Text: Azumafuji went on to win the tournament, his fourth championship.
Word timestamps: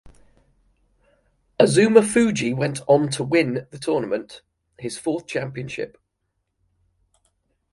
Azumafuji 1.59 2.53
went 2.57 2.79
on 2.87 3.07
to 3.11 3.23
win 3.23 3.67
the 3.69 3.77
tournament, 3.77 4.41
his 4.79 4.97
fourth 4.97 5.27
championship. 5.27 5.95